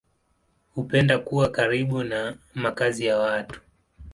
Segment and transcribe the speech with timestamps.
[0.75, 3.61] Hupenda kuwa karibu na makazi ya watu.